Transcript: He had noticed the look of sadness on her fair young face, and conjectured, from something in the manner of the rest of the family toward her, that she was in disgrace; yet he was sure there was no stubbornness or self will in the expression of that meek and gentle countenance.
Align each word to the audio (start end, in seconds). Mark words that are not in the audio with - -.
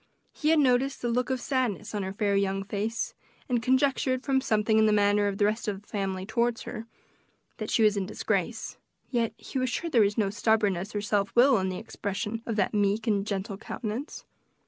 He 0.33 0.49
had 0.49 0.57
noticed 0.57 1.03
the 1.03 1.09
look 1.11 1.29
of 1.29 1.39
sadness 1.39 1.93
on 1.93 2.01
her 2.01 2.11
fair 2.11 2.35
young 2.35 2.63
face, 2.63 3.13
and 3.47 3.61
conjectured, 3.61 4.23
from 4.23 4.41
something 4.41 4.79
in 4.79 4.87
the 4.87 4.91
manner 4.91 5.27
of 5.27 5.37
the 5.37 5.45
rest 5.45 5.67
of 5.67 5.79
the 5.83 5.87
family 5.87 6.25
toward 6.25 6.59
her, 6.61 6.87
that 7.57 7.69
she 7.69 7.83
was 7.83 7.95
in 7.95 8.07
disgrace; 8.07 8.77
yet 9.11 9.31
he 9.37 9.59
was 9.59 9.69
sure 9.69 9.91
there 9.91 10.01
was 10.01 10.17
no 10.17 10.31
stubbornness 10.31 10.95
or 10.95 11.01
self 11.01 11.31
will 11.35 11.59
in 11.59 11.69
the 11.69 11.77
expression 11.77 12.41
of 12.47 12.55
that 12.55 12.73
meek 12.73 13.05
and 13.05 13.27
gentle 13.27 13.57
countenance. 13.59 14.25